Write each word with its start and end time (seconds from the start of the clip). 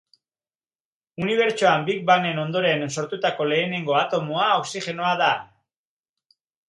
Unibertsoan 1.25 1.83
Big 1.89 2.01
Bang-en 2.07 2.41
ondoren 2.45 2.85
sortutako 3.01 3.47
lehenengo 3.51 3.97
atomoa 4.01 4.49
oxigenoa 4.63 5.13
da. 5.25 5.33